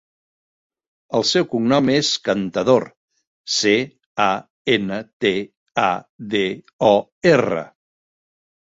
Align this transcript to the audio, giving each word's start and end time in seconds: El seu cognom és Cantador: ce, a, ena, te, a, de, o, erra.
El 1.17 1.25
seu 1.31 1.45
cognom 1.51 1.91
és 1.97 2.09
Cantador: 2.29 2.87
ce, 3.59 3.75
a, 4.27 4.31
ena, 4.79 5.01
te, 5.27 5.35
a, 5.87 5.89
de, 6.35 6.45
o, 6.91 6.95
erra. 7.37 7.67